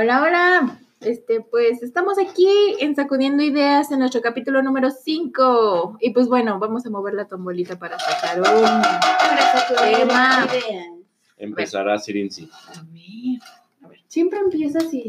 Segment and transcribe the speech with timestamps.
[0.00, 0.78] Hola, hola.
[1.00, 2.46] Este, pues estamos aquí
[2.78, 5.98] en Sacudiendo Ideas en nuestro capítulo número 5.
[6.00, 10.46] Y pues bueno, vamos a mover la tombolita para sacar un Para Tema.
[10.52, 10.86] ideas.
[11.36, 12.48] Empezará Sirinzi.
[12.68, 13.40] A ver,
[13.82, 13.98] a ver.
[14.06, 15.08] Siempre empieza sí.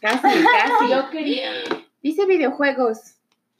[0.00, 0.90] Casi, casi.
[0.90, 1.50] Yo quería.
[2.02, 2.98] Dice videojuegos.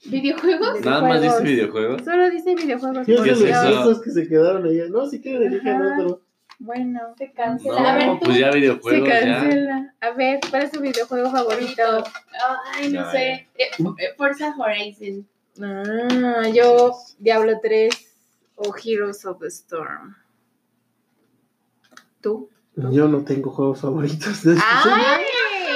[0.07, 0.81] ¿Videojuegos?
[0.81, 2.03] Nada más dice Videojuegos.
[2.03, 3.05] Solo dice videojuegos.
[3.05, 3.59] ¿Qué por ¿Qué es son Dios.
[3.65, 3.81] eso?
[3.83, 4.85] esos que se quedaron allá?
[4.89, 6.26] No, si quieren eligen otro.
[6.59, 7.93] Bueno, Se No, cancela.
[7.93, 8.25] A ver, tú.
[8.27, 9.21] pues ya se videojuegos, ya.
[9.41, 9.95] cancela.
[10.01, 12.05] A ver, ¿cuál es tu videojuego favorito?
[12.75, 13.29] Ay, no Ya, sé.
[13.57, 15.27] Eh, eh, Forza Horizon.
[15.63, 17.91] Ah, yo Diablo 3
[18.57, 20.17] o Heroes of the Storm.
[22.21, 22.49] ¿Tú?
[22.75, 24.43] Yo no tengo juegos favoritos.
[24.47, 25.25] ¡Ay!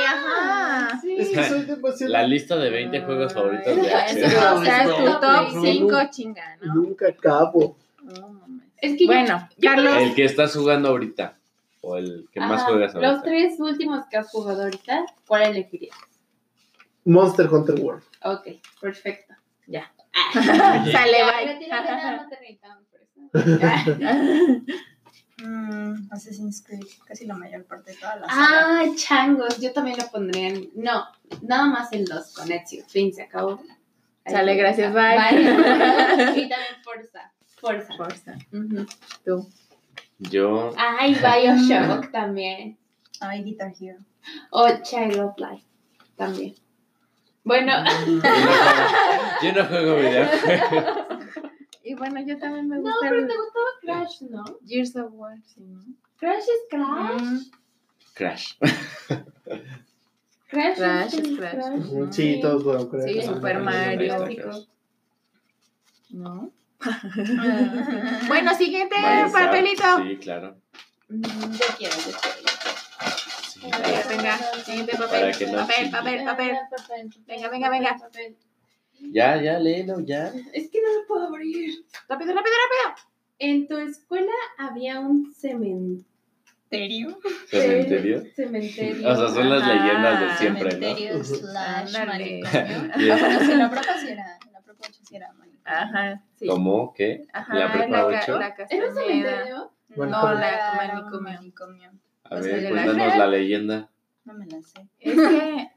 [0.06, 0.98] Ajá.
[1.01, 1.17] Sí.
[1.19, 2.12] Es que soy demasiado.
[2.12, 4.25] La lista de 20 juegos favoritos de Axel.
[4.25, 6.11] o sea, No, tu no, top no, 5 no.
[6.11, 6.75] chinga, ¿no?
[6.75, 7.77] Nunca acabo.
[8.03, 8.39] No mames.
[8.81, 9.97] Es que bueno, yo- Carlos.
[9.98, 11.36] El que estás jugando ahorita.
[11.83, 13.12] O el que más Ajá, juegas ahorita.
[13.12, 15.97] Los tres últimos que has jugado ahorita, ¿cuál elegirías?
[17.05, 18.03] Monster Hunter World.
[18.22, 18.48] Ok,
[18.81, 19.34] perfecto.
[19.67, 19.91] Ya.
[20.33, 21.61] Sale, bye.
[25.42, 28.81] Mm, Assassin's Creed, casi la mayor parte de toda la saga.
[28.81, 30.70] Ah, changos, yo también lo pondría en...
[30.75, 31.06] No,
[31.41, 32.84] nada más el 2 con Ezio.
[32.87, 33.59] Fin, se acabó.
[34.27, 35.41] Sale, gracias, bye.
[35.42, 37.33] y también Forza.
[37.61, 37.94] Forza.
[37.97, 38.39] Forza.
[39.25, 39.48] Tú.
[40.19, 40.72] Yo.
[40.77, 42.78] Ay, Bioshock también.
[43.20, 43.98] Ay, Guitar Hero.
[44.50, 45.64] O Child of Life
[46.16, 46.55] también.
[47.42, 47.72] Bueno,
[49.42, 51.06] Yo no juego, no videojuegos.
[51.83, 54.44] Y bueno, yo también me no, gusta pero el te gustaba Crash, ¿no?
[54.66, 55.81] Gears of War, sí, ¿no?
[56.19, 57.22] Crash es Crash.
[57.22, 57.38] Mm,
[58.14, 58.53] Crash.
[60.50, 61.55] Crash, Crash es Crash.
[61.55, 62.12] Crash.
[62.12, 63.22] Sí, todos juegan Sí.
[63.22, 64.14] Super Mario.
[66.11, 66.53] ¿No?
[68.28, 69.84] bueno, siguiente Mario Kart, papelito.
[70.03, 70.56] Sí, claro.
[71.09, 72.77] Mm, Yo quiero, yo quiero, yo quiero.
[73.50, 74.09] Sí, Venga, claro.
[74.09, 75.21] venga, siguiente papel.
[75.21, 75.93] no papel, chille.
[75.93, 76.56] papel, papel.
[77.27, 77.97] Venga, venga, venga.
[77.99, 78.37] papel.
[79.12, 80.32] Ya, ya, léelo, ya.
[80.53, 81.84] Es que no lo puedo abrir.
[82.09, 83.06] Rápido, rápido, rápido.
[83.38, 87.19] En tu escuela había un cementerio.
[87.49, 88.22] ¿Cementerio?
[88.37, 89.09] Cementerio.
[89.10, 90.94] O sea, son las Ajá, leyendas de siempre, ¿no?
[90.94, 92.47] Cementerio slash manicomio.
[92.53, 95.50] Ah, bueno, sí, la prepa sí era, la prepa 8 sí era manicomio.
[95.70, 96.47] Ajá, sí.
[96.47, 96.92] ¿Cómo?
[96.94, 97.26] ¿Qué?
[97.32, 98.38] Ajá, ¿La prepa ca- 8?
[98.38, 98.94] La ¿Era un Castañeda.
[98.94, 99.72] cementerio?
[99.97, 101.20] Bueno, No, como- la manicomio.
[101.20, 101.91] manicomio.
[102.25, 103.91] A O sea, ver, de la- cuéntanos la leyenda.
[104.25, 104.86] No me la sé.
[105.00, 105.69] Es que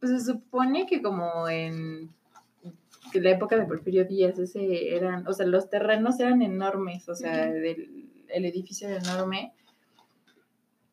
[0.00, 2.10] pues, se supone que como en
[3.12, 7.14] que la época de Porfirio Díaz, ese eran, o sea, los terrenos eran enormes, o
[7.14, 9.54] sea, del- el edificio era enorme.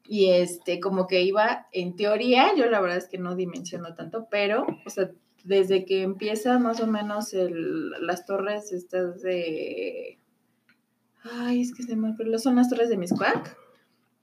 [0.05, 4.27] Y este, como que iba, en teoría, yo la verdad es que no dimensiono tanto,
[4.29, 5.09] pero, o sea,
[5.43, 10.19] desde que empieza más o menos el, las torres estas de...
[11.23, 13.57] Ay, es que se me son las torres de Miscuac,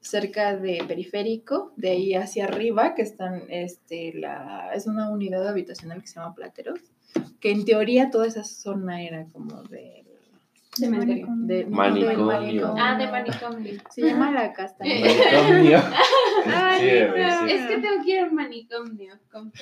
[0.00, 6.00] cerca de Periférico, de ahí hacia arriba, que están, este, la, es una unidad habitacional
[6.00, 6.80] que se llama Plateros,
[7.41, 10.04] que en teoría toda esa zona era como de...
[10.80, 11.26] Cementerio.
[11.30, 12.74] de Manicomio.
[12.78, 13.80] Ah, de manicomio.
[13.91, 15.08] Se llama la Castañeda.
[15.42, 15.78] Manicomio.
[16.46, 17.46] Ay, Sí, no.
[17.46, 17.52] sí.
[17.52, 19.14] Es que tengo que ir al manicomio.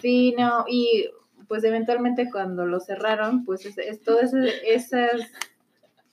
[0.00, 1.08] Sí, no, y
[1.48, 5.32] pues eventualmente cuando lo cerraron, pues es, es todas esas, esas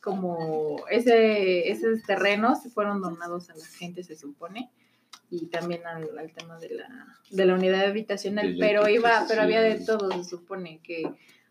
[0.02, 4.72] como ese, esos terrenos fueron donados a la gente, se supone,
[5.30, 6.88] y también al, al tema de la,
[7.30, 11.04] de la unidad habitacional, pero iba, pero había de todo, se supone que,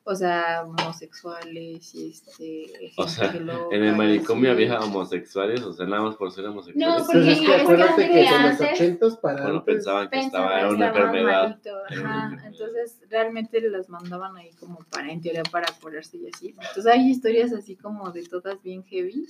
[0.06, 4.50] o sea, homosexuales y este O sea, que En el manicomio sí.
[4.50, 7.04] había homosexuales, o sea, nada más por ser No, homosexuales.
[7.06, 10.04] porque- Pues es que es que acuérdate que de los ochentas para Bueno, antes, pensaban
[10.04, 11.42] que pensaban estaba, era que una enfermedad.
[11.48, 12.42] malito, ajá.
[12.46, 16.48] Entonces realmente los mandaban ahí como para, en teoría, para curarse y así.
[16.50, 19.26] Entonces hay historias así como de todas bien heavy.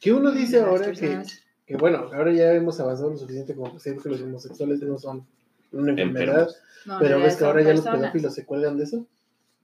[0.00, 1.42] que uno dice las ahora que, personas.
[1.66, 4.98] que, bueno, ahora ya hemos avanzado lo suficiente como para decir que los homosexuales no
[4.98, 5.26] son
[5.72, 6.48] una enfermedad.
[6.86, 8.00] No, en pero ves que ahora ya los personas.
[8.12, 9.06] pedófilos se cuelgan de eso.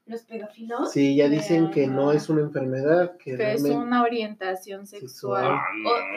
[0.06, 0.92] ¿Los pedófilos?
[0.92, 5.58] Sí, ya dicen que no es una enfermedad, que Que es una orientación sexual.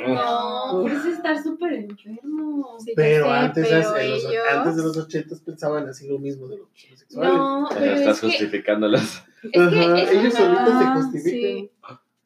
[0.09, 0.83] Oh, no.
[0.83, 2.77] pero es estar súper enfermo.
[2.79, 6.19] Sí, Pero, sé, antes, pero en los, ellos- antes de los ochentas pensaban así lo
[6.19, 7.33] mismo de los homosexuales.
[7.33, 9.23] No, pero estás es que, justificándolos.
[9.43, 11.31] es que Ajá, es ellos solitos se justifican.
[11.31, 11.71] sí.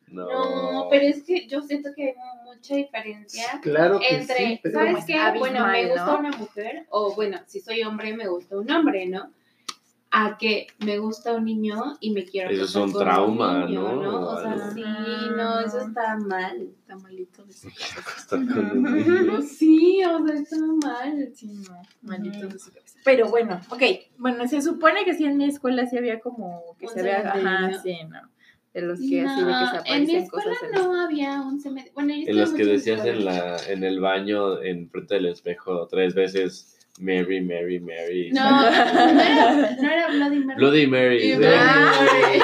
[0.07, 0.25] No.
[0.73, 5.05] No, pero es que yo siento que hay mucha diferencia Claro que entre, sí, ¿sabes
[5.05, 5.15] qué?
[5.39, 6.19] Bueno, me gusta ¿no?
[6.19, 9.31] una mujer, o bueno, si soy hombre, me gusta un hombre, ¿no?
[10.13, 13.65] A que me gusta un niño y me quiero Eso es acostar un con trauma,
[13.65, 14.27] niño, ¿no?
[14.27, 14.83] O sea, sí,
[15.37, 16.61] no, eso está mal.
[16.81, 17.69] Está malito de su
[18.35, 19.41] un niño.
[19.41, 21.31] Sí, o sea, está mal.
[21.33, 22.99] Sí, no, malito de su cabeza.
[23.05, 23.81] Pero bueno, ok.
[24.17, 27.31] Bueno, se supone que sí en mi escuela sí había como que Un se había,
[27.31, 28.19] ajá, sí, no.
[28.73, 31.41] De los que así de que se No, en mi escuela cosas en no había
[31.41, 31.93] un cementerio.
[31.93, 36.15] Bueno, En los que decías en, la, en el baño, en frente del espejo, tres
[36.15, 38.29] veces Mary, Mary, Mary.
[38.31, 40.57] No, no era, no era Bloody Mary.
[40.57, 41.17] Bloody Mary.
[41.17, 41.37] Y sí.
[41.39, 42.41] Mary.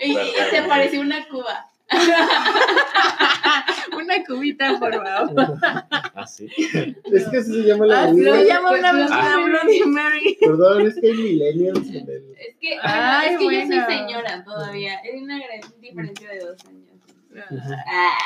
[0.00, 0.50] Y, y Perdón.
[0.50, 1.66] te pareció una cuba.
[3.96, 5.58] Una cubita, por favor.
[5.62, 6.46] Ah, sí.
[7.04, 9.36] Es que así se llama la Ah, se llama una, Pues, ah.
[9.46, 10.36] Bloody Mary.
[10.40, 12.34] Perdón, es que hay millennials en el...
[12.36, 14.98] Es que, Ay, es que yo soy señora todavía.
[15.00, 16.95] Hay una gran diferencia de dos años.
[17.38, 18.18] Ah.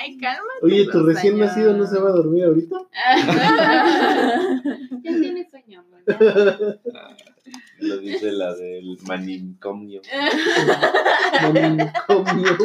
[0.00, 0.44] Ay, cálmate.
[0.62, 1.48] Oye, ¿tu recién años.
[1.48, 2.76] nacido no se va a dormir ahorita?
[5.02, 6.78] ya tiene sueño, ya.
[7.80, 10.00] Lo dice la del manicomio.
[11.52, 12.56] Manicomio.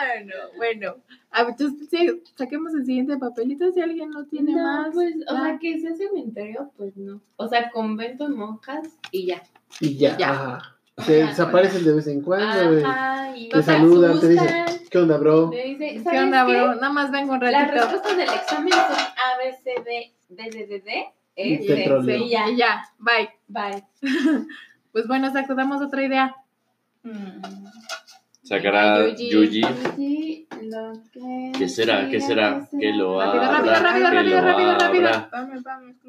[0.00, 0.34] Ay, no.
[0.56, 0.96] Bueno,
[1.30, 4.94] a ver, entonces sí, saquemos el siguiente papelito si alguien no tiene No, más.
[4.94, 7.20] pues, o sea, que sea cementerio, pues no.
[7.36, 9.42] O sea, convento de monjas y ya.
[9.80, 10.16] Y ya.
[10.16, 10.58] Ya.
[10.98, 11.12] Ajá.
[11.12, 13.48] desaparecen de vez en cuando, güey.
[13.50, 15.50] Te saludan, te dicen, ¿qué onda, bro?
[15.50, 16.52] te dice, ¿Qué ¿sabes onda, qué?
[16.52, 16.74] bro?
[16.74, 17.74] Nada más vengo un Las ratito.
[17.74, 21.04] respuestas del examen son A, B, C, D, D, D, D, D,
[21.36, 22.02] E, C.
[22.04, 22.46] C, y ya.
[22.56, 23.28] Ya, bye.
[23.48, 23.84] Bye.
[24.90, 26.34] Pues bueno, Saco, damos otra idea.
[27.04, 27.66] Mm.
[28.42, 29.30] Sacará Yuji.
[29.30, 29.62] Yuji.
[29.96, 32.08] Sí, lo que ¿Qué será?
[32.08, 32.66] ¿Qué será?
[32.80, 33.78] Que lo Rápido, abra.
[33.80, 35.28] rápido, rápido, rápido, rápido, rápido.
[35.30, 35.94] Vamos, vamos.
[36.02, 36.08] ¿Qué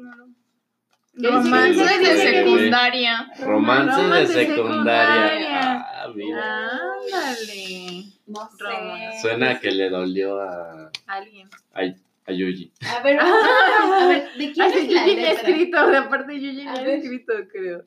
[1.14, 3.30] Romances de secundaria.
[3.40, 5.60] Romance de de secundaria.
[5.80, 6.70] Ah, mira.
[6.70, 8.04] Ándale.
[8.26, 8.64] No sé.
[8.64, 9.20] Romance.
[9.20, 11.48] Suena que le dolió a, Alguien.
[11.74, 12.72] a, a Yuji.
[12.96, 15.32] A ver, a ver, ¿de quién es la Yuji letra?
[15.32, 16.98] escrito, de aparte Yuji A le ha ver.
[17.00, 17.82] escrito, creo.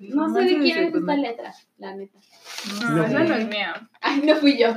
[0.00, 1.30] No sé de quién es esta secundaria.
[1.30, 2.18] letra, la neta.
[2.80, 3.88] No, No, esa no es mía.
[4.00, 4.74] Ay, no fui yo.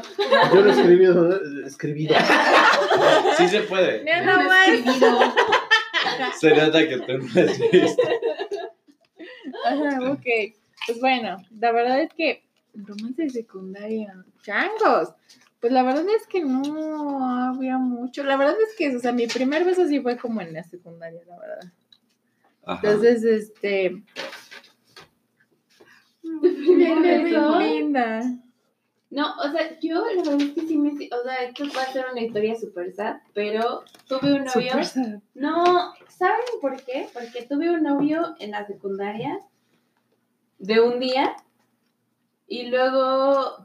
[0.54, 2.16] Yo lo he escribido, escribido.
[3.38, 4.04] Sí se puede.
[4.04, 4.68] Mira No nomás.
[4.68, 5.20] escribido.
[6.40, 8.04] Se nota que tú no has visto.
[9.66, 10.26] Ajá, ok.
[10.86, 12.44] Pues bueno, la verdad es que
[12.74, 15.14] romance de secundaria, changos.
[15.60, 18.24] Pues la verdad es que no había mucho.
[18.24, 21.22] La verdad es que, o sea, mi primer beso sí fue como en la secundaria,
[21.28, 21.74] la verdad.
[22.64, 22.88] Ajá.
[22.88, 24.04] Entonces, este.
[26.42, 27.60] primer beso?
[27.60, 28.22] linda.
[29.10, 30.90] No, o sea, yo la verdad es que sí me...
[30.92, 34.72] O sea, esto va a ser una historia super sad, pero tuve un novio...
[34.72, 35.20] Súper sad.
[35.34, 37.08] No, ¿saben por qué?
[37.14, 39.40] Porque tuve un novio en la secundaria
[40.60, 41.36] de un día
[42.48, 43.64] y luego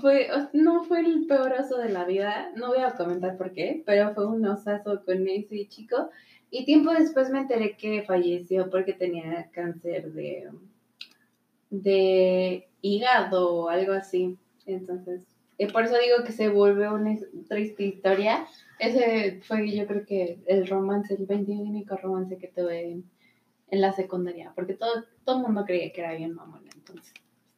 [0.00, 3.82] fue, no fue el peor oso de la vida, no voy a comentar por qué,
[3.86, 6.10] pero fue un osazo con ese chico
[6.50, 10.48] y tiempo después me enteré que falleció porque tenía cáncer de,
[11.70, 14.38] de hígado o algo así.
[14.66, 15.22] Entonces,
[15.58, 17.16] eh, por eso digo que se vuelve una
[17.48, 18.46] triste historia.
[18.78, 23.04] Ese fue yo creo que el romance, el 21 único romance que tuve en,
[23.70, 27.12] en la secundaria, porque todo todo el mundo creía que era bien mamona, entonces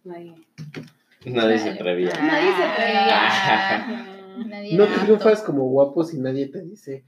[0.05, 0.35] nadie.
[1.27, 2.13] Nadie se atrevía.
[2.23, 4.15] Nadie se atrevía.
[4.47, 7.05] Nadie No triunfas como guapo si nadie te dice.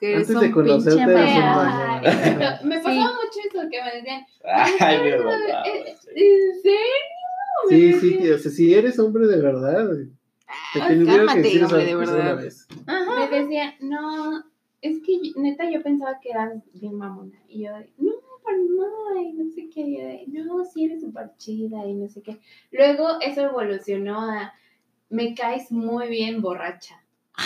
[0.00, 1.36] Que Antes de conocerte mamón.
[1.36, 2.02] mamón.
[2.64, 3.00] Me pasaba Sí.
[3.00, 4.72] mucho eso que me decían, Ay,
[5.02, 6.08] me "Eh, mataba, eh, sí.
[6.10, 6.78] ¿en serio?
[7.70, 9.88] Sí, sí, o sea, si eres hombre de verdad,
[10.72, 12.36] te Ay, tendría que cálmate, decir hombre, esa de verdad.
[12.36, 12.68] vez.
[12.86, 14.44] Me decían, no,
[14.82, 17.38] es que neta yo pensaba que eras bien mamona.
[17.48, 18.12] Y yo, no,
[18.42, 19.80] para nada, y no sé qué.
[19.82, 22.38] Y yo de, no, sí eres súper chida y no sé qué.
[22.72, 24.52] Luego eso evolucionó a,
[25.08, 26.96] me caes muy bien borracha.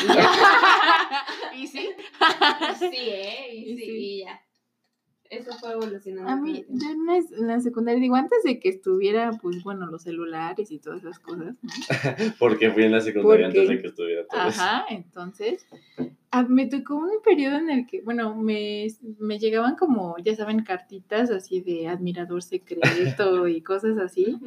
[0.03, 0.29] Y ya,
[1.57, 1.91] ¿Y sí?
[2.79, 3.49] sí, ¿eh?
[3.55, 3.91] Y, Y sí, sí.
[3.93, 4.41] y ya.
[5.39, 6.31] Eso fue evolucionando.
[6.31, 9.87] A mí, yo en la, en la secundaria, digo, antes de que estuviera, pues bueno,
[9.87, 11.71] los celulares y todas esas cosas, ¿no?
[12.39, 14.61] Porque fui en la secundaria Porque- antes de que estuviera todo eso.
[14.63, 15.67] Ajá, entonces,
[16.31, 18.87] ah, me tocó un periodo en el que, bueno, me,
[19.19, 22.83] me llegaban como, ya saben, cartitas así de admirador secreto
[23.49, 24.39] y cosas así.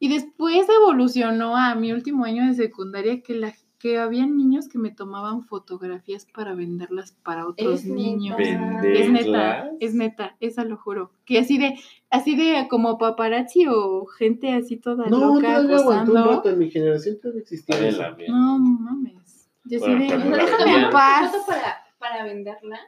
[0.00, 4.76] Y después evolucionó a mi último año de secundaria que la que había niños que
[4.78, 8.36] me tomaban fotografías para venderlas para otros Es niños.
[8.36, 8.82] neta.
[8.92, 11.12] Es neta, es neta, esa lo juro.
[11.24, 11.78] Que así de,
[12.10, 16.50] así de como paparazzi o gente así toda No, loca todavía aguantó un rato.
[16.50, 18.02] En mi generación todavía existía eso.
[18.28, 19.48] No mames.
[19.64, 21.30] Yo sí de, pero "No, déjame en paz.
[21.30, 22.80] ¿Foto para, para venderla?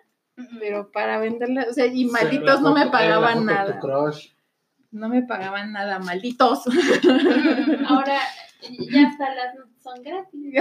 [0.58, 3.78] Pero para venderla, o sea, y malditos no me pagaban nada.
[3.78, 4.30] crush.
[4.90, 6.64] No me pagaban nada, malditos.
[7.86, 8.18] Ahora
[8.90, 10.54] ya hasta las son gratis.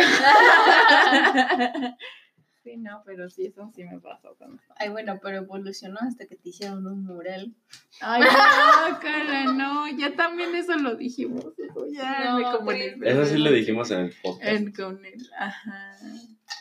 [2.70, 6.36] Sí, no, pero sí, eso sí me pasó con Ay, bueno, pero evolucionó hasta que
[6.36, 7.52] te hicieron un mural.
[8.00, 8.28] Ay, no,
[9.02, 11.46] cara, no, ya también eso lo dijimos.
[11.58, 12.96] Eso ya No, me.
[13.04, 14.48] Eso sí lo dijimos en el podcast.
[14.52, 15.96] En- con él, ajá.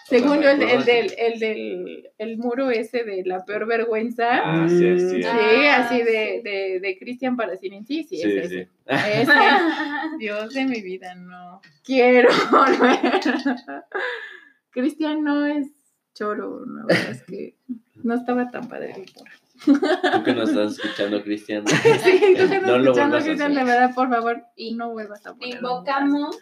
[0.07, 4.41] Según yo, el, el del, el del el muro ese de la peor vergüenza.
[4.43, 5.21] Ah, sí, sí.
[5.27, 6.51] Ah, así de, sí.
[6.51, 8.57] de, de Cristian para sí, sí, sí, Sí, es sí.
[8.57, 8.69] ese.
[9.21, 9.33] Ese.
[10.19, 11.61] Dios de mi vida, no.
[11.85, 13.21] Quiero volver.
[14.71, 15.78] Cristian no es
[16.19, 17.55] choro, la verdad es que
[18.03, 19.07] no estaba tan padre el.
[19.65, 21.65] Tú que nos estás escuchando, Cristian.
[21.67, 21.75] Sí,
[22.39, 25.35] tú que No lo escuchando, a Cristian, de verdad, por favor, y no vuelvas a
[25.35, 25.57] poner.
[25.57, 26.39] Invocamos.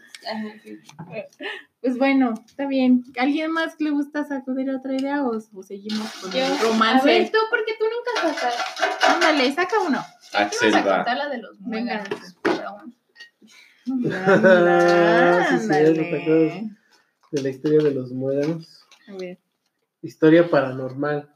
[1.80, 3.04] Pues bueno, está bien.
[3.18, 7.06] ¿Alguien más le gusta sacudir otra idea o, o seguimos con Yo, el a romance?
[7.06, 9.14] ver, tú, porque tú nunca sacas.
[9.14, 10.04] Ándale, saca uno.
[10.34, 10.96] Axel a va.
[10.96, 12.02] contar la de los Venga.
[12.42, 12.76] pero-
[14.12, 16.70] Ah, sí, sí, Ándale.
[17.32, 18.84] De la historia de los muéganos.
[19.08, 19.38] A ver,
[20.02, 21.28] Historia paranormal.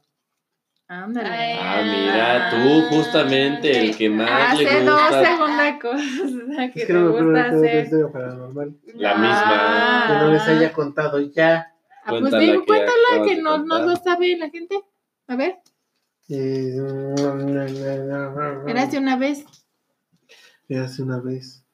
[0.88, 1.57] ándale.
[1.61, 5.25] Ah, mira, tú justamente el que más le Hace dos gusta.
[5.25, 7.85] segundas cosas que Es que te no me acuerdo gusta hacer.
[7.85, 8.76] historia paranormal.
[8.95, 10.05] La misma.
[10.09, 11.73] Que no les haya contado ya.
[12.05, 14.81] Ah, pues Cuéntala digo, que cuéntala que no, no lo sabe la gente.
[15.29, 15.59] A ver,
[16.29, 16.75] Eh,
[18.67, 19.45] era hace una vez.
[20.69, 21.64] Era hace una vez.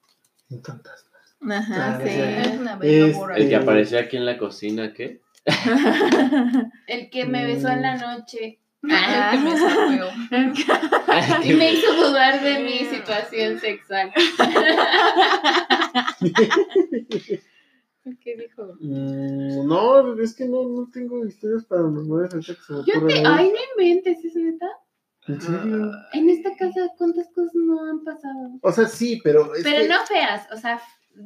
[0.49, 1.05] En tantas.
[1.49, 2.09] Ajá, Ah, sí.
[2.09, 3.35] Es una borra.
[3.37, 5.21] El que apareció aquí en la cocina, ¿qué?
[6.87, 8.59] El que me besó en la noche.
[8.89, 10.07] Ah, el que me sapeó.
[11.43, 14.11] Y me hizo dudar de mi situación sexual.
[18.21, 18.75] ¿Qué dijo?
[18.79, 23.13] Mm, no, es que no, no tengo historias paranormales ahorita que se me Yo te.
[23.15, 23.23] ahí.
[23.25, 24.67] Ay, no inventes, ¿es neta?
[25.27, 25.91] ¿En serio?
[26.13, 28.59] En esta casa, ¿cuántas cosas no han pasado?
[28.61, 30.79] O sea, sí, pero es Pero que, no feas, o sea,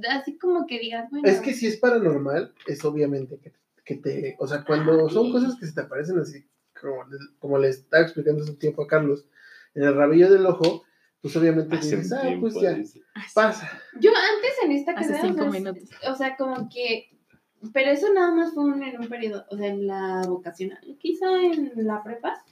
[0.10, 1.28] así como que digas, bueno.
[1.28, 3.54] es que si es paranormal, es obviamente que,
[3.96, 6.46] que te, o sea, cuando son cosas que se te aparecen así,
[6.80, 7.04] como,
[7.40, 9.26] como le estaba explicando hace un tiempo a Carlos,
[9.76, 10.84] en el rabillo del ojo,
[11.22, 13.02] pues obviamente Hace dices, ah, pues ya, dice.
[13.36, 13.70] pasa.
[14.00, 15.22] Yo antes en esta Hace casa.
[15.28, 15.90] cinco o sea, minutos.
[16.10, 17.10] O sea, como que.
[17.74, 21.28] Pero eso nada más fue un- en un periodo, o sea, en la vocacional, quizá
[21.44, 22.44] en la prepa,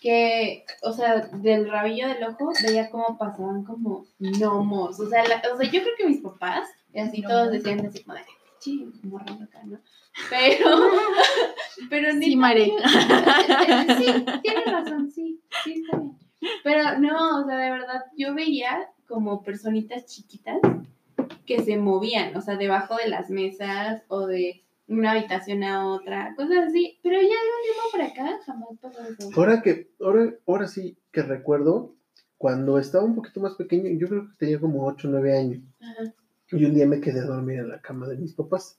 [0.00, 4.98] que, o sea, del rabillo del ojo veía cómo pasaban como gnomos.
[4.98, 8.02] O sea, la- o sea yo creo que mis papás, y así todos decían así
[8.02, 8.22] como de,
[8.66, 9.78] sí, morra loca, ¿no?
[10.28, 10.70] Pero,
[11.90, 12.64] pero Sí, neta, Mare.
[13.98, 16.18] sí, tienes razón, sí, sí, está bien.
[16.64, 20.58] Pero no, o sea, de verdad, yo veía como personitas chiquitas
[21.46, 26.34] que se movían, o sea, debajo de las mesas o de una habitación a otra,
[26.36, 26.98] cosas así.
[27.02, 29.30] Pero ya de un tiempo por acá jamás pasó eso.
[29.36, 31.94] Ahora que, ahora, ahora sí que recuerdo,
[32.36, 35.62] cuando estaba un poquito más pequeño, yo creo que tenía como 8 o 9 años,
[35.80, 36.12] Ajá.
[36.50, 38.78] Y un día me quedé a dormir en la cama de mis papás.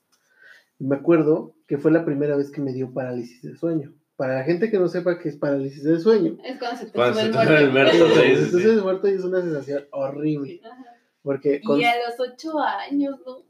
[0.78, 3.92] Y me acuerdo que fue la primera vez que me dio parálisis de sueño.
[4.16, 6.92] Para la gente que no sepa qué es parálisis de sueño, Es cuando se te
[6.92, 7.92] Cuando sube se el el muerto.
[8.24, 8.80] entonces sí.
[8.82, 10.60] muerto y es una sensación horrible.
[10.64, 10.84] Ajá.
[11.22, 13.44] Porque con- Y a los ocho años, no,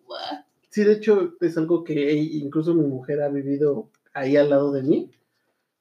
[0.70, 4.82] sí, de hecho, es algo que incluso mi mujer ha vivido ahí al lado de
[4.82, 5.10] mí,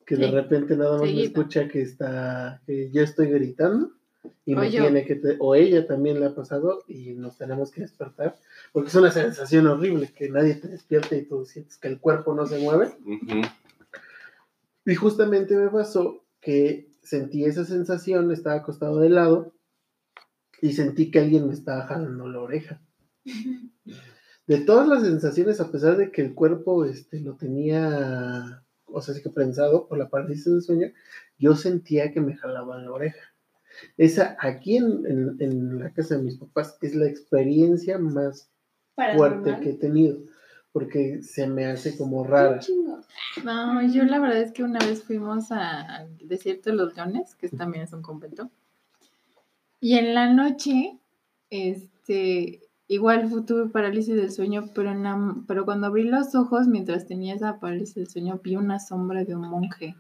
[0.06, 0.32] que de Sí.
[0.32, 1.26] repente nada más me Seguido.
[1.26, 3.92] escucha que está, que yo estoy gritando
[4.46, 4.82] y O me yo.
[4.84, 8.36] tiene que, te- o ella también le ha pasado y nos tenemos que despertar,
[8.72, 12.34] porque es una sensación horrible que nadie te despierte y tú sientes que el cuerpo
[12.34, 12.96] no se mueve.
[14.86, 19.54] Y justamente me pasó que sentí esa sensación, estaba acostado de lado
[20.62, 22.82] y sentí que alguien me estaba jalando la oreja.
[24.48, 29.14] De todas las sensaciones, a pesar de que el cuerpo este, lo tenía, o sea,
[29.14, 30.88] sí que prensado por la parálisis del sueño,
[31.38, 33.20] yo sentía que me jalaban la oreja.
[33.98, 38.50] Esa, aquí en, en- en la casa de mis papás, es la experiencia más
[39.18, 40.18] fuerte que he tenido,
[40.72, 42.60] porque se me hace como rara.
[43.44, 47.50] No, yo la verdad es que una vez fuimos al desierto de los leones, que
[47.50, 48.50] también es un convento.
[49.80, 50.98] Y en la noche,
[51.52, 57.06] este, igual tuve parálisis del sueño, pero, en la- pero cuando abrí los ojos, mientras
[57.06, 59.96] tenía esa parálisis del sueño, vi una sombra de un monje.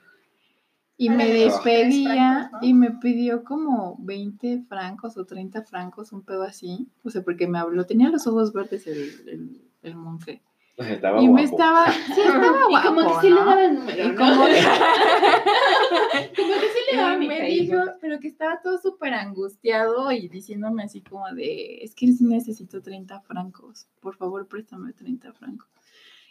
[0.99, 2.67] Y me despedía francos, ¿no?
[2.67, 6.87] y me pidió como 20 francos o 30 francos, un pedo así.
[7.03, 10.41] O sea, porque me habló, tenía los ojos verdes el, el, el monje.
[10.77, 11.85] Estaba y me estaba,
[12.15, 13.35] sí, estaba Y como que sí ¿no?
[13.35, 14.15] le daba el número, Y ¿no?
[14.15, 14.61] como que-
[16.35, 20.11] Como que sí le daba y mi me dijo, pero que estaba todo súper angustiado
[20.11, 25.33] y diciéndome así como de, es que sí necesito 30 francos, por favor préstame 30
[25.33, 25.67] francos.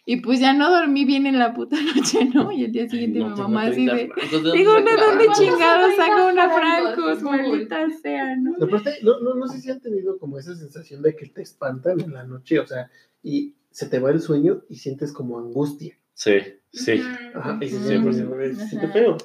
[0.08, 2.52] Y pues ya no dormí bien en la puta noche, ¿no?
[2.52, 4.96] Y el día siguiente No mi mamá así 30 de, francos, ¿de digo, dónde ¿de
[4.96, 5.10] saco?
[5.10, 7.22] dónde ¿Cuántos son chingados 30 saco una francos?
[7.22, 8.54] Maldita sea, ¿no?
[8.64, 12.00] Aparte, no, no, no sé si han tenido como esa sensación de que te espantan
[12.00, 12.88] en la noche, o sea,
[13.20, 15.98] y se te va el sueño y sientes como angustia.
[16.14, 16.38] Sí,
[16.72, 17.02] sí.
[17.34, 18.92] Ajá, y se siente, se siente Ajá.
[18.92, 19.16] feo.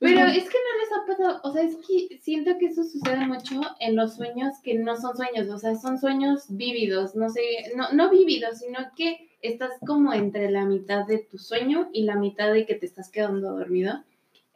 [0.00, 3.24] Pero es que no les ha pasado, o sea, es que siento que eso sucede
[3.24, 7.40] mucho en los sueños que no son sueños, o sea, son sueños vívidos, no sé,
[7.76, 12.16] no, no vívidos, sino que estás como entre la mitad de tu sueño y la
[12.16, 14.02] mitad de que te estás quedando dormido.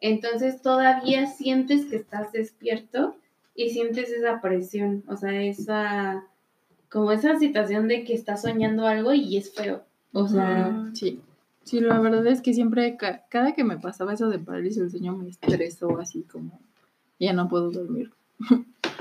[0.01, 3.17] Entonces todavía sientes que estás despierto
[3.55, 6.25] y sientes esa presión, o sea, esa,
[6.91, 9.83] como esa situación de que estás soñando algo y es feo.
[10.13, 11.21] O sea, Sí.
[11.65, 14.91] Sí, la verdad es que siempre, ca- cada que me pasaba eso de parálisis del
[14.93, 16.61] sueño me estresó así como,
[17.19, 18.13] ya no puedo dormir.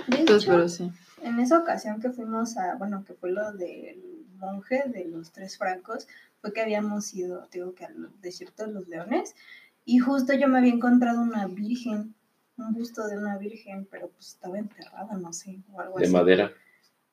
[0.07, 0.89] De Entonces, hecho, pero sí.
[1.25, 5.57] En esa ocasión que fuimos a, bueno, que fue lo del monje de los tres
[5.57, 6.07] francos,
[6.41, 9.35] fue que habíamos ido, digo que al desierto de los leones,
[9.85, 12.15] y justo yo me había encontrado una virgen,
[12.57, 16.13] un busto de una virgen, pero pues estaba enterrada, no sé, o algo De así.
[16.13, 16.51] madera.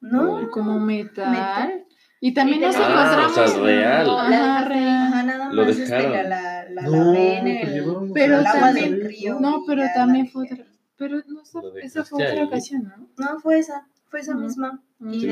[0.00, 1.31] No, Como metal.
[1.31, 1.85] Metal.
[2.21, 3.66] Y también Y nos tenemos- Ah, o sea, encontramos.
[3.66, 4.07] real.
[4.07, 4.88] la Ajá, real.
[5.07, 6.12] ajá, nada Lo más este, dejaron.
[6.12, 9.40] la, la, la No, en el, Pero el agua también- del río.
[9.40, 10.64] No, pero también fue otra.
[10.97, 13.09] Pero no, esa, Lo esa fue otra ocasión, ¿no?
[13.19, 14.42] No, fue esa, fue esa Ujú.
[14.42, 14.83] misma.
[15.00, 15.26] Y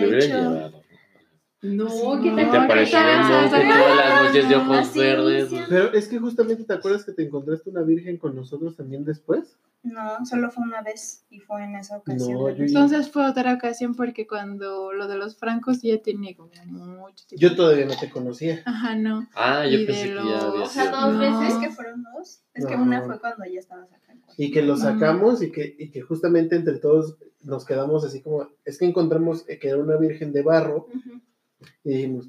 [1.63, 2.37] No, Sí, ¿qué no.
[2.37, 3.31] te ¿Qué te No, pareció ¿qué el tal?
[3.31, 3.69] monje ¿Sabes?
[3.77, 5.49] todas las noches de ojos Así verdes?
[5.69, 9.57] Pero es que justamente te acuerdas que te encontraste una virgen con nosotros también después.
[9.83, 12.33] no, solo fue una vez y fue en esa ocasión.
[12.35, 16.51] No, yo- Entonces fue otra ocasión porque cuando lo de los francos ya tenía como
[16.51, 17.41] mucho tiempo.
[17.41, 18.63] Yo todavía no te conocía.
[18.67, 19.27] Ajá, no.
[19.35, 21.01] Ah, yo Y pensé que ya había los- O sea, sido.
[21.01, 21.19] dos No.
[21.41, 22.41] veces Es que fueron dos.
[22.55, 22.83] Es que No.
[22.85, 24.15] una fue cuando ya estabas acá.
[24.39, 28.49] Y que lo sacamos y que, y que justamente entre todos nos quedamos así como,
[28.67, 30.87] es que encontramos que era una virgen de barro.
[31.85, 32.29] Y dijimos,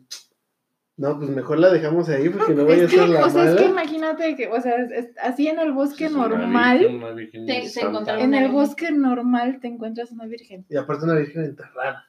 [0.97, 3.29] no, pues mejor la dejamos ahí porque no vaya a Es que, ser la o
[3.29, 6.79] sea, es que imagínate que, o sea, es- es- así en el bosque Es normal,
[6.79, 10.65] virgen, una virgen Te- en el bosque normal te encuentras una virgen.
[10.69, 12.05] Y aparte una virgen enterrada.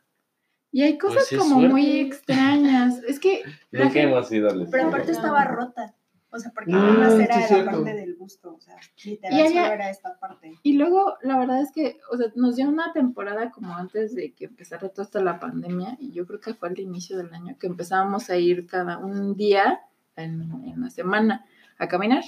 [0.75, 1.69] Y hay cosas Pues como suerte.
[1.73, 3.02] muy extrañas.
[3.07, 5.95] Es que la Nunca gente- hemos ido Pero aparte estaba rota.
[6.35, 7.71] O sea, porque Ah, nada más sí, era la cierto.
[7.71, 8.55] parte del busto.
[8.55, 10.59] O sea, literal, Y solo era esta parte.
[10.62, 14.33] Y luego, la verdad es que, o sea, nos dio una temporada como antes de
[14.33, 17.57] que empezara toda esta la pandemia, y yo creo que fue al inicio del año
[17.59, 19.81] que empezábamos a ir cada un día
[20.17, 21.45] en, en la semana
[21.79, 22.25] a caminar.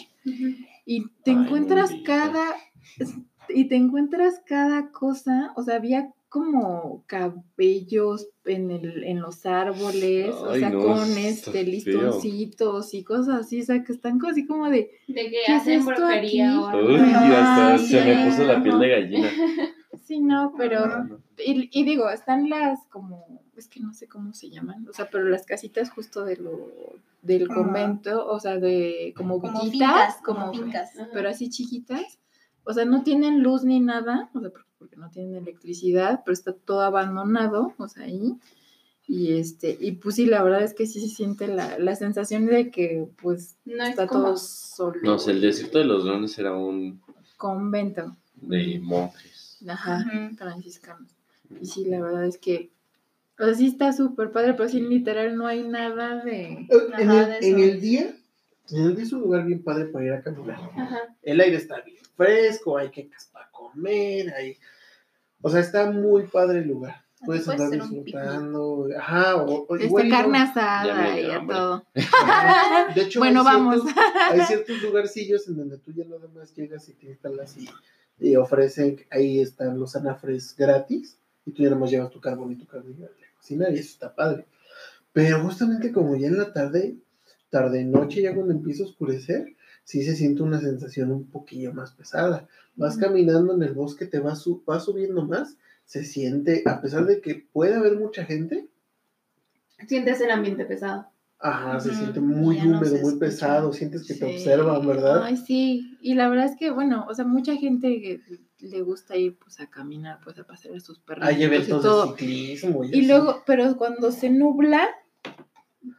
[0.87, 2.44] Y te Ay, encuentras cada,
[3.49, 10.35] y te encuentras cada cosa, o sea, había como cabellos en, el, en los árboles,
[10.35, 11.62] o sea, no, con este feo.
[11.62, 15.52] listoncitos y cosas así, o sea, que están como así como de, De que ¿Qué
[15.54, 16.59] es hacen esto brujería aquí?
[16.59, 16.88] o algo.
[16.88, 19.28] Uy, Ajá, hasta sí, se me puso la piel de gallina.
[20.02, 21.06] sí, no, pero...
[21.38, 25.09] Y, y digo, están las como, es que no sé cómo se llaman, o sea,
[25.12, 26.68] pero las casitas justo de lo,
[27.22, 30.90] del Como- convento, o sea, de como, Como villitas, fincas, como, como fincas.
[31.12, 32.18] Pero así chiquitas,
[32.64, 36.35] o sea, no tienen luz ni nada, o sea, por- porque no tienen electricidad, pero
[36.35, 38.35] está todo abandonado, o sea, ahí.
[39.07, 42.44] Y este, y pues sí, la verdad es que sí se siente la, la sensación
[42.47, 44.25] de que pues No es está como...
[44.25, 45.01] todo solo.
[45.03, 47.01] No, el desierto de los leones era un
[47.38, 48.14] convento.
[48.37, 49.59] de monjes.
[49.66, 50.05] Ajá.
[50.37, 51.11] Franciscanos.
[51.61, 52.70] Y sí, la verdad es que,
[53.38, 56.42] o sea, sí está súper padre, pero sí, literal, no hay nada de...
[56.53, 56.68] Eh,
[56.99, 57.73] En, Ajá, el, de en eso.
[57.73, 58.16] el día,
[58.70, 60.59] en el día es un lugar bien padre para ir a caminar.
[60.77, 61.16] Ajá.
[61.23, 64.57] El aire está bien fresco, hay quecas para comer, hay...
[65.46, 67.04] O sea, está muy padre el lugar.
[67.26, 68.88] Puedes Puede andar disfrutando.
[68.98, 71.85] Ajá, o, o Esta igual y no- carne Ya asada y a todo.
[71.94, 72.92] Ajá.
[72.94, 73.83] De hecho, Bueno, hay vamos.
[73.83, 77.68] ciertos- hay ciertos lugarcillos en donde tú ya nada más llegas y te instalas y,
[78.18, 82.52] y ofrecen, ahí están los anafres gratis y tú ya nada más llevas tu carbón
[82.52, 84.46] y tu carne a la cocina y eso está padre.
[85.12, 86.96] Pero justamente como ya en la tarde,
[87.50, 89.54] tarde noche, ya cuando empieza a oscurecer,
[89.85, 92.49] sí se siente una sensación un poquillo más pesada.
[92.77, 97.20] Vas caminando en el bosque, te vas, vas subiendo más, se siente, a pesar de
[97.20, 98.68] que puede haber mucha gente,
[99.88, 101.07] Sientes el ambiente pesado.
[101.38, 105.23] ajá, se siente muy no húmedo, muy pesado, sientes que te observan, ¿verdad?
[105.25, 105.99] Ay, sí.
[106.01, 108.20] Y la verdad es que, bueno, o sea, mucha gente
[108.61, 111.83] le gusta ir pues a caminar, pues a pasear a sus perros Hay y eventos
[111.83, 112.12] todo.
[112.12, 112.85] de ciclismo.
[112.85, 113.07] Y así.
[113.07, 114.88] luego, pero cuando se nubla,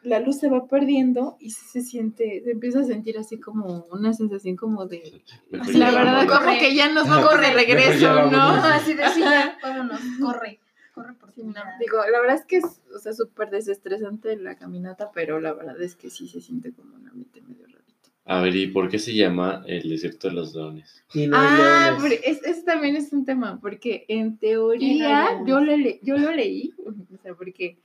[0.03, 3.85] la luz se va perdiendo y sí se siente, se empieza a sentir así como
[3.91, 5.21] una sensación como de...
[5.51, 8.37] La ya verdad, como que ya nos vamos de regreso, ya ¿no?
[8.63, 10.59] Así decía, vámonos, corre,
[10.93, 11.61] corre por Sí, tu no.
[11.79, 15.79] Digo, la verdad es que es, o sea, súper desestresante la caminata, pero la verdad
[15.81, 18.09] es que sí se siente como un ambiente medio rarito.
[18.27, 21.03] A ver, ¿y por qué se llama el desierto de los leones?
[21.13, 22.01] Y no Ah, leones.
[22.01, 25.99] pero es, ese también es un tema, porque en no teoría hay yo lo, le-
[26.01, 27.77] yo lo leí, o sea, porque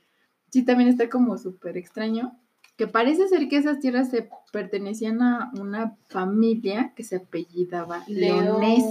[0.51, 2.37] sí también está como súper extraño,
[2.77, 8.83] que parece ser que esas tierras se pertenecían a una familia que se apellidaba Leonés.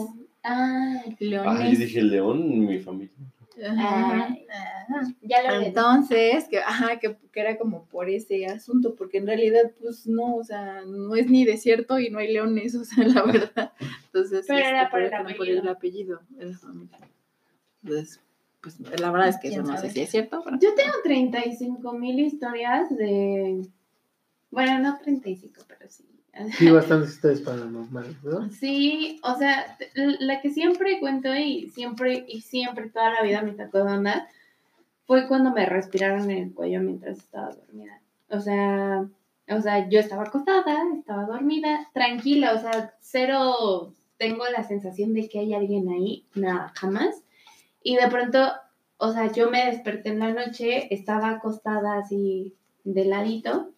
[0.43, 1.61] Ah, Leonés.
[1.61, 3.15] Ay, dije león, mi familia.
[3.63, 4.29] Ajá.
[4.89, 5.67] Ah, ya lo.
[5.67, 10.37] Entonces, que, ajá, que, que era como por ese asunto, porque en realidad, pues no,
[10.37, 13.73] o sea, no es ni desierto y no hay leones, o sea, la verdad.
[14.07, 15.61] Entonces, Pero era por el apellido.
[15.63, 16.99] el apellido de la familia.
[17.83, 18.21] Entonces,
[18.61, 20.59] pues la verdad es que eso ¿Quién no sé si es cierto, pero...
[20.61, 23.67] Yo tengo 35 mil historias de...
[24.51, 26.05] Bueno, no 35, pero sí.
[26.57, 28.49] Sí, bastantes historias paranormales, ¿no?
[28.51, 33.55] Sí, o sea, la que siempre cuento y siempre, y siempre toda la vida me
[33.55, 34.29] sacó de onda
[35.07, 38.01] fue cuando me respiraron en el cuello mientras estaba dormida.
[38.29, 39.09] O sea,
[39.49, 45.29] o sea, yo estaba acostada, estaba dormida, tranquila, o sea, cero tengo la sensación de
[45.29, 47.23] que hay alguien ahí, nada, jamás.
[47.83, 48.53] Y de pronto,
[48.99, 53.71] o sea, yo me desperté en la noche, estaba acostada así de ladito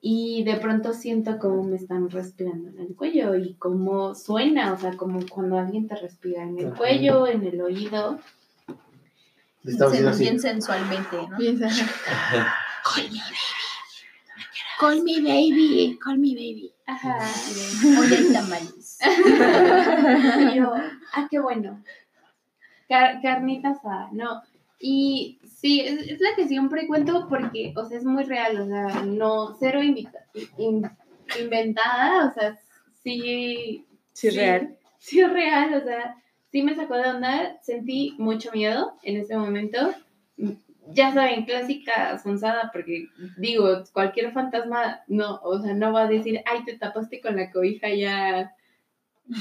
[0.00, 4.78] y de pronto siento como me están respirando en el cuello y como suena, o
[4.78, 6.76] sea, como cuando alguien te respira en el Ajá.
[6.76, 8.18] cuello, en el oído.
[9.64, 10.38] Haciendo Bien así.
[10.38, 11.36] sensualmente, ¿no?
[11.36, 11.68] Piensa,
[14.78, 16.72] Call me baby, call me baby.
[16.86, 17.18] Ajá.
[17.98, 18.98] Hoy hay tamales.
[20.52, 20.72] Y yo,
[21.12, 21.82] ah, qué bueno.
[22.88, 24.42] Car- carnita asada, no.
[24.80, 28.66] Y sí, es, es la que siempre cuento porque, o sea, es muy real, o
[28.66, 30.08] sea, no, cero in-
[31.38, 32.56] inventada, o sea,
[33.02, 33.84] sí.
[34.12, 34.76] Sí, real.
[34.98, 36.16] Sí, real, o sea,
[36.50, 39.94] sí me sacó de onda, sentí mucho miedo en ese momento.
[40.90, 46.40] Ya saben, clásica sonzada, porque digo, cualquier fantasma no, o sea, no va a decir,
[46.46, 48.54] ay, te tapaste con la cobija ya.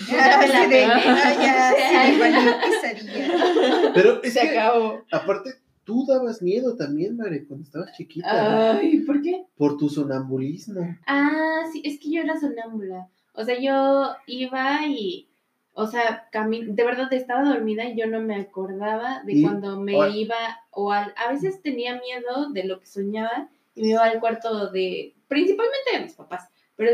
[0.09, 0.83] Ya me la de.
[0.85, 3.91] "Ah, ya, O sea, sí, me valió quesadilla".
[3.93, 5.03] Pero es Se que, acabó.
[5.11, 5.51] aparte,
[5.83, 8.73] tú dabas miedo también, Mare, cuando estabas chiquita.
[8.77, 9.45] Ay, ¿por qué?
[9.57, 10.81] Por tu sonambulismo.
[11.07, 13.07] Ah, sí, es que yo era sonámbula.
[13.33, 15.29] O sea, yo iba y,
[15.73, 19.93] o sea, de verdad estaba dormida y yo no me acordaba de Y- cuando me
[19.95, 20.35] ahora- iba,
[20.71, 24.71] o al- a veces tenía miedo de lo que soñaba y me iba al cuarto
[24.71, 26.91] de, principalmente de mis papás, pero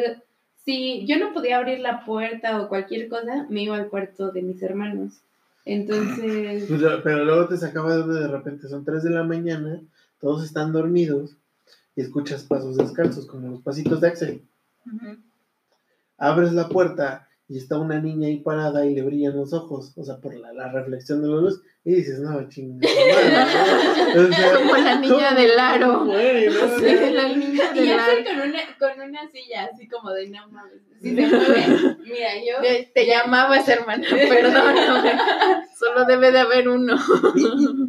[0.66, 4.42] si yo no podía abrir la puerta o cualquier cosa, me iba al cuarto de
[4.42, 5.22] mis hermanos.
[5.66, 9.82] Entonces, Pero, pero luego te sacaba de donde de repente son 3 de la mañana,
[10.20, 11.36] todos están dormidos
[11.96, 14.42] y escuchas pasos descalzos, como los pasitos de Axel.
[16.18, 20.04] Abres la puerta y está una niña ahí parada y le brillan los ojos, o
[20.04, 22.94] sea, por la, la reflexión de la luz, y dices, no, chingada.
[24.16, 26.06] O sea, Como la niña ¿cómo del aro.
[26.06, 26.68] muere, no?
[26.80, 28.12] Sí, la niña y del yo aro.
[28.14, 30.82] estoy con una, con una silla así como de no mames.
[31.02, 32.86] Si se mueve, mira, yo...
[32.94, 35.12] Te llamabas hermana, perdóname.
[35.78, 36.96] Solo debe de haber uno.
[37.36, 37.42] Y,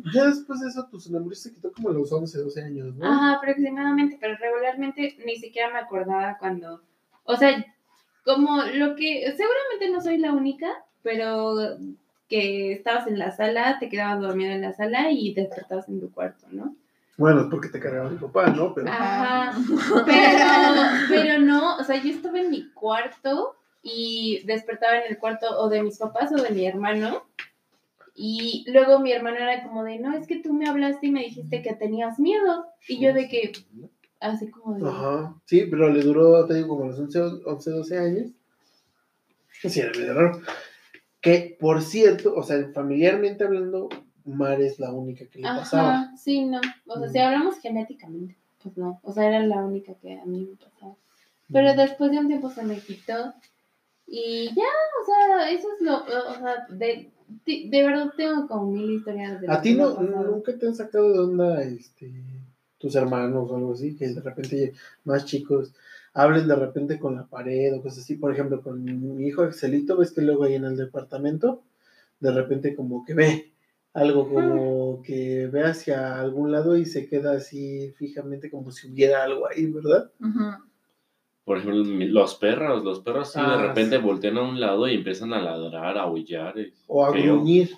[0.08, 2.94] y ya después de eso, tu sonambulismo se quitó como a los 11, 12 años,
[2.96, 3.06] ¿no?
[3.06, 6.82] Ajá, aproximadamente, pero regularmente ni siquiera me acordaba cuando,
[7.24, 7.64] o sea,
[8.24, 10.66] como lo que, seguramente no soy la única,
[11.02, 11.76] pero
[12.28, 16.10] que estabas en la sala, te quedabas dormido en la sala y despertabas en tu
[16.12, 16.74] cuarto, ¿no?
[17.16, 18.74] Bueno, es porque te cargaba mi papá, ¿no?
[18.74, 19.52] Pero Ajá,
[20.06, 25.46] pero, pero no, o sea, yo estaba en mi cuarto y despertaba en el cuarto
[25.58, 27.22] o de mis papás o de mi hermano.
[28.16, 31.22] Y luego mi hermano era como de, no, es que tú me hablaste y me
[31.24, 32.66] dijiste que tenías miedo.
[32.88, 33.52] Y yo de que,
[34.20, 37.70] así como de, Ajá, sí, pero le duró, te digo, como los 11, o- 11
[37.70, 38.30] 12 años.
[39.62, 40.40] Sí, era medio raro.
[41.24, 43.88] Que, por cierto, o sea, familiarmente hablando,
[44.26, 45.94] Mar es la única que le pasaba.
[46.02, 46.60] Ajá, sí, no.
[46.86, 47.12] O sea, Mm.
[47.12, 49.00] si hablamos genéticamente, pues no.
[49.02, 50.94] O sea, era la única que a mí me pasaba.
[51.52, 53.34] Pero después de un tiempo se me quitó.
[54.06, 54.62] Y ya,
[55.02, 55.96] o sea, eso es lo.
[56.04, 57.10] O sea, de,
[57.46, 61.10] de, de verdad tengo como mil historias de ¿A ti no, nunca te han sacado
[61.12, 62.12] de onda este,
[62.78, 63.96] tus hermanos o algo así?
[63.96, 64.72] Que de repente
[65.04, 65.72] más chicos
[66.14, 68.16] hablen de repente con la pared o cosas así.
[68.16, 68.82] Por ejemplo, con
[69.16, 71.62] mi hijo Excelito, ves que luego ahí en el departamento,
[72.20, 73.52] de repente como que ve
[73.92, 79.22] algo como que ve hacia algún lado y se queda así fijamente como si hubiera
[79.22, 80.10] algo ahí, ¿verdad?
[81.44, 84.02] Por ejemplo, los perros, los perros sí Ah, de repente sí.
[84.02, 86.54] voltean a un lado y empiezan a ladrar, a aullar.
[86.86, 87.34] O a feo.
[87.36, 87.70] gruñir.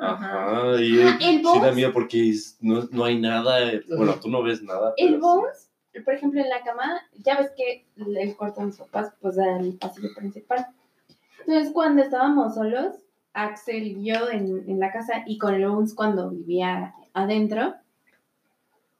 [0.00, 3.58] Ajá, y Ah, el sí da miedo porque es- no, no hay nada,
[3.96, 4.92] bueno, tú no ves nada.
[4.98, 5.18] El.
[5.18, 5.70] Bones,
[6.02, 9.58] por ejemplo, en la cama, ya ves que el cuarto de mis papás, pues da
[9.58, 10.66] el pasillo principal.
[11.40, 12.96] Entonces, cuando estábamos solos,
[13.32, 17.74] Axel y yo en, en la casa y con el cuando vivía adentro,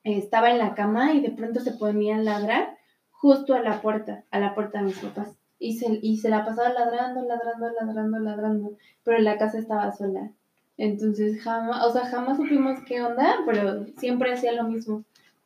[0.02, 2.76] estaba en la cama y de pronto se ponía a ladrar
[3.10, 5.34] justo a la puerta, a la puerta de mis papás.
[5.58, 10.30] Y se, y se la pasaba ladrando, ladrando, ladrando, ladrando, pero la casa estaba sola.
[10.76, 15.04] Entonces jamás, o sea, jamás supimos qué onda, pero siempre hacía lo mismo.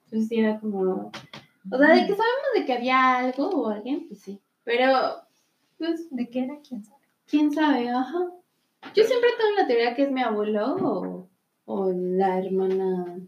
[0.08, 1.12] Entonces sí era como,
[1.70, 4.40] o sea, de que sabemos de que había algo o alguien, pues sí.
[4.64, 5.22] Pero,
[5.76, 6.58] pues, ¿De qué era?
[6.66, 6.98] ¿Quién sabe?
[7.26, 8.18] quién sabe, ajá.
[8.94, 11.28] Yo siempre tengo la teoría que es mi abuelo o,
[11.66, 13.18] o la hermana,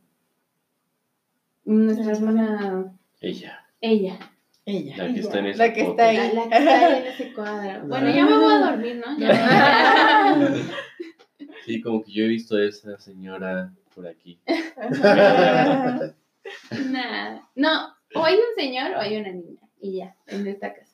[1.67, 4.19] nuestra hermana, Ella, ella.
[4.65, 4.97] Ella.
[4.97, 6.17] la que está en esa La que está ahí.
[6.17, 7.87] La, la que está ahí en ese cuadro.
[7.89, 9.19] Bueno, ya me voy a dormir, ¿no?
[9.19, 10.37] Ya.
[11.67, 14.41] Sí, como que yo he visto a esa señora por aquí.
[16.71, 17.41] Nah.
[17.55, 19.61] No, o hay un señor o hay una niña.
[19.81, 20.93] Y ya, en esta casa.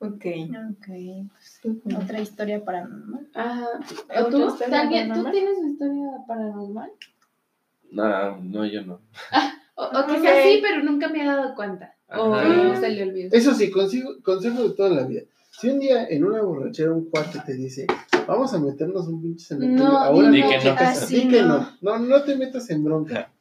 [0.00, 0.24] Ok.
[0.70, 0.86] Ok,
[1.62, 3.28] pues otra historia paranormal.
[3.34, 3.66] Ajá.
[4.04, 4.56] ¿Otra ¿O tú?
[4.72, 6.90] ¿Alguien- ¿Tú tienes una historia paranormal?
[7.90, 9.00] No, no, yo no.
[9.74, 10.20] O, o que Ok.
[10.20, 11.94] sea así, pero nunca me he dado cuenta.
[12.08, 12.36] O
[12.80, 13.30] se le olvidó.
[13.36, 15.22] Eso sí, consigo, consejo de toda la vida.
[15.50, 17.86] Si un día en una borrachera un cuate te dice,
[18.26, 20.62] vamos a meternos un pinche cementerio, No, ahora no, que no.
[20.62, 21.46] te- Así no.
[21.48, 21.70] no.
[21.80, 21.98] no.
[21.98, 23.32] No te metas en bronca.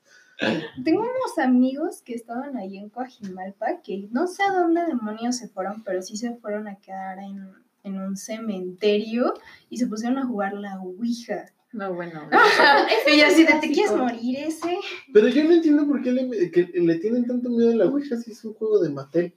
[0.83, 5.47] Tengo unos amigos que estaban ahí en Coajimalpa que no sé a dónde demonios se
[5.47, 7.51] fueron, pero sí se fueron a quedar en,
[7.83, 9.33] en un cementerio
[9.69, 11.45] y se pusieron a jugar la Ouija.
[11.73, 12.29] No, bueno.
[13.11, 14.77] Y yo así de, ¿te quieres morir ese?
[15.13, 18.15] Pero yo no entiendo por qué le, que le tienen tanto miedo a la Ouija
[18.17, 19.33] si es un juego de Mattel.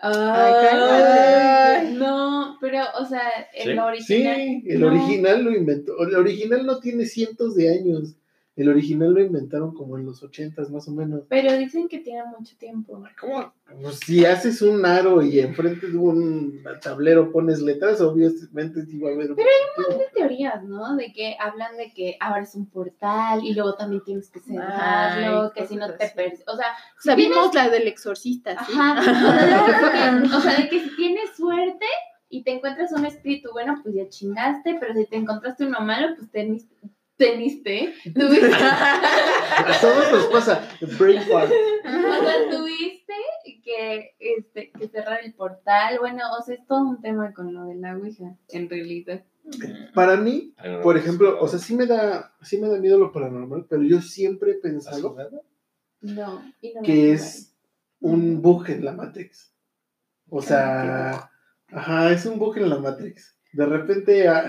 [0.00, 1.90] Ay, cálmate.
[1.98, 3.78] no, pero, o sea, el ¿Sí?
[3.78, 4.36] original.
[4.36, 4.86] Sí, el no.
[4.88, 6.06] original lo inventó.
[6.06, 8.14] El original no tiene cientos de años.
[8.58, 11.22] El original lo inventaron como en los ochentas más o menos.
[11.28, 13.02] Pero dicen que tiene mucho tiempo.
[13.20, 13.52] ¿Cómo?
[13.80, 19.10] Pues si haces un aro y enfrente de un tablero pones letras, obviamente sí va
[19.10, 19.34] a haber.
[19.36, 19.48] Pero
[19.90, 20.96] Hay teorías, ¿no?
[20.96, 25.66] De que hablan de que abres un portal y luego también tienes que cerrarlo, que
[25.66, 26.16] si no te así.
[26.16, 26.32] per...
[26.48, 26.66] O sea,
[26.98, 28.72] O sea, vimos la del exorcista, ¿sí?
[28.76, 29.00] Ajá.
[29.00, 31.86] O sea, de- o sea, de que si tienes suerte
[32.28, 36.08] y te encuentras un espíritu bueno, pues ya chingaste, pero si te encontraste uno malo,
[36.16, 36.74] pues teniste.
[37.18, 37.94] Teniste.
[38.14, 40.68] Tuviste, a todos nos pasa.
[40.98, 41.50] Brain fart.
[41.50, 43.14] o sea, tuviste
[43.64, 45.98] que, este, que cerrar el portal.
[45.98, 49.24] Bueno, o sea, es todo un tema con lo de la Ouija, en realidad.
[49.94, 51.40] Para mí, no, por no, ejemplo, no.
[51.40, 54.54] o sea, sí me da, sí me da miedo lo paranormal, pero yo siempre he
[54.54, 55.42] ¿Has pensado jugado?
[56.00, 56.52] No.
[56.60, 57.56] y no me que es
[58.00, 59.52] un bug en la Matrix.
[60.28, 61.30] O sea,
[61.72, 63.37] ajá, es un bug en la Matrix.
[63.52, 64.44] De repente ah,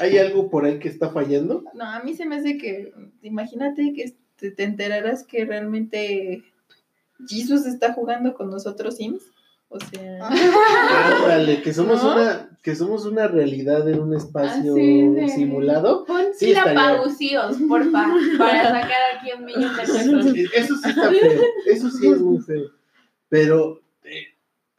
[0.00, 1.64] hay algo por ahí que está fallando.
[1.74, 6.44] No, a mí se me hace que, imagínate que te, te enteraras que realmente
[7.28, 9.22] Jesus está jugando con nosotros Sims.
[9.68, 12.12] O sea, Ándale, que somos ¿No?
[12.12, 16.04] una, que somos una realidad en un espacio Así de- simulado.
[16.04, 18.06] Pon Sí, estaría- Tlapaucios, porfa,
[18.38, 20.36] para sacar aquí un millón de pesos.
[20.54, 22.64] Eso sí está feo, eso sí es muy feo.
[23.30, 23.80] Pero,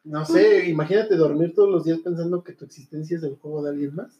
[0.03, 3.69] no sé, imagínate dormir todos los días pensando que tu existencia es el juego de
[3.71, 4.19] alguien más.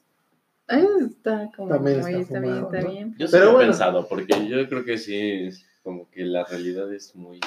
[0.68, 1.70] ay, está como.
[1.70, 2.90] También está está bien, está ¿no?
[2.92, 3.16] bien.
[3.18, 3.70] Yo sí Pero lo he bueno.
[3.72, 5.18] pensado, porque yo creo que sí,
[5.48, 7.40] es como que la realidad es muy...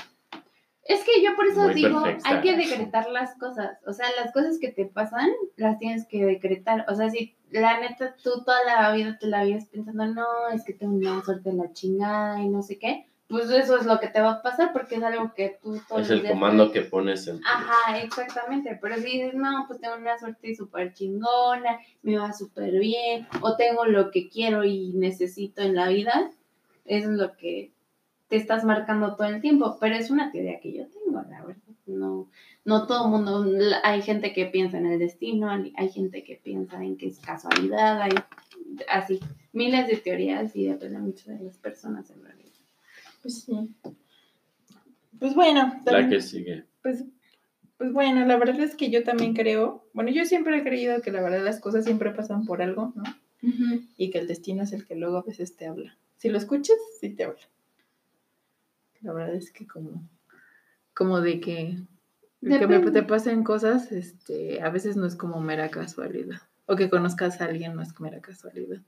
[0.84, 2.28] Es que yo por eso digo, perfecta.
[2.28, 3.78] hay que decretar las cosas.
[3.86, 6.84] O sea, las cosas que te pasan, las tienes que decretar.
[6.88, 10.62] O sea, si la neta tú toda la vida te la vives pensando, no, es
[10.64, 13.98] que tengo una suerte de la chingada y no sé qué, pues eso es lo
[13.98, 16.82] que te va a pasar porque es algo que tú todos Es el comando que
[16.82, 17.40] pones en...
[17.40, 18.78] tu- Ajá, exactamente.
[18.80, 23.56] Pero si dices, no, pues tengo una suerte súper chingona, me va súper bien, o
[23.56, 26.30] tengo lo que quiero y necesito en la vida,
[26.84, 27.72] eso es lo que
[28.28, 29.76] te estás marcando todo el tiempo.
[29.80, 31.62] Pero es una teoría que yo tengo, la verdad.
[31.86, 32.28] No,
[32.64, 33.44] no todo el mundo,
[33.84, 38.02] hay gente que piensa en el destino, hay gente que piensa en que es casualidad,
[38.02, 38.10] hay
[38.88, 39.20] así,
[39.52, 42.35] miles de teorías y depende mucho de las personas en realidad.
[43.26, 43.74] Pues sí.
[45.18, 46.64] Pues bueno, La también- que sigue.
[46.82, 47.02] pues,
[47.76, 51.10] pues bueno, la verdad es que yo también creo, bueno, yo siempre he creído que
[51.10, 53.02] la verdad las cosas siempre pasan por algo, ¿no?
[53.96, 55.96] Y que el destino es el que luego a veces te habla.
[56.18, 57.40] Si lo escuchas, sí te habla.
[59.00, 60.08] La verdad es que como,
[60.94, 61.76] como de que,
[62.40, 62.90] que me, Depende.
[62.92, 66.40] te pasen cosas, este, a veces no es como mera casualidad.
[66.66, 68.80] O que conozcas a alguien no es mera casualidad.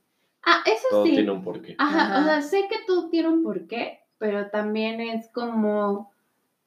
[0.45, 1.13] Ah, eso Todo sí.
[1.13, 1.75] tiene un porqué.
[1.79, 2.21] Ajá, Ajá.
[2.21, 6.13] o sea, sé que todo tiene un porqué, pero también es como,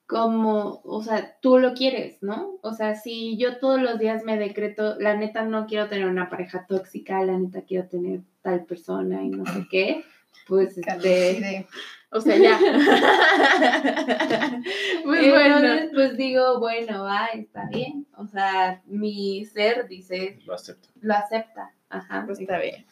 [0.06, 2.58] como, o sea, tú lo quieres, ¿no?
[2.62, 6.30] O sea, si yo todos los días me decreto, la neta no quiero tener una
[6.30, 10.04] pareja tóxica, la neta quiero tener tal persona y no sé qué,
[10.48, 11.68] pues este...
[12.14, 12.60] O sea, ya.
[15.06, 15.60] pues bueno.
[15.60, 18.06] Entonces, pues digo, bueno, va, está bien.
[18.18, 20.90] O sea, mi ser dice, Lo acepto.
[21.00, 21.72] lo acepta.
[21.90, 22.24] Ajá.
[22.26, 22.86] Pues está bien.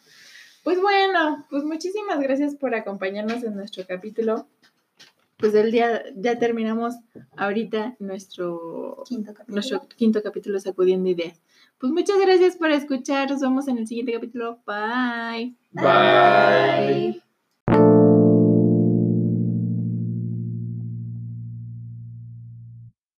[0.62, 4.46] Pues bueno, pues muchísimas gracias por acompañarnos en nuestro capítulo.
[5.38, 6.96] Pues el día ya terminamos
[7.36, 9.54] ahorita nuestro Quinto capítulo.
[9.54, 11.40] nuestro quinto capítulo sacudiendo ideas.
[11.78, 13.30] Pues muchas gracias por escuchar.
[13.30, 14.60] Nos vemos en el siguiente capítulo.
[14.66, 15.56] Bye.
[15.72, 17.12] Bye.
[17.12, 17.22] Bye.